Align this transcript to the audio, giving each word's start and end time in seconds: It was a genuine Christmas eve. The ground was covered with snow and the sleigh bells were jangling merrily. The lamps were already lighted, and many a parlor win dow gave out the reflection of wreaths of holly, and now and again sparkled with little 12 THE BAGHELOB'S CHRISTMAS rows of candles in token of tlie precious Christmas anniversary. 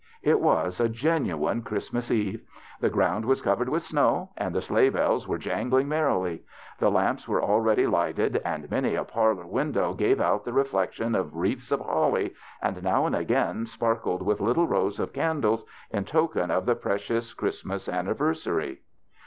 It 0.23 0.39
was 0.41 0.79
a 0.79 0.89
genuine 0.89 1.61
Christmas 1.61 2.09
eve. 2.09 2.41
The 2.79 2.89
ground 2.89 3.23
was 3.23 3.39
covered 3.39 3.69
with 3.69 3.83
snow 3.83 4.31
and 4.35 4.55
the 4.55 4.59
sleigh 4.63 4.89
bells 4.89 5.27
were 5.27 5.37
jangling 5.37 5.87
merrily. 5.89 6.41
The 6.79 6.89
lamps 6.89 7.27
were 7.27 7.43
already 7.43 7.85
lighted, 7.85 8.41
and 8.43 8.67
many 8.71 8.95
a 8.95 9.03
parlor 9.03 9.45
win 9.45 9.73
dow 9.73 9.93
gave 9.93 10.19
out 10.19 10.43
the 10.43 10.53
reflection 10.53 11.13
of 11.13 11.35
wreaths 11.35 11.71
of 11.71 11.81
holly, 11.81 12.33
and 12.63 12.81
now 12.81 13.05
and 13.05 13.15
again 13.15 13.67
sparkled 13.67 14.23
with 14.23 14.41
little 14.41 14.65
12 14.65 14.65
THE 14.65 14.73
BAGHELOB'S 14.73 14.97
CHRISTMAS 14.97 14.99
rows 15.03 15.07
of 15.07 15.13
candles 15.13 15.65
in 15.91 16.05
token 16.05 16.49
of 16.49 16.65
tlie 16.65 16.81
precious 16.81 17.33
Christmas 17.35 17.87
anniversary. 17.87 18.81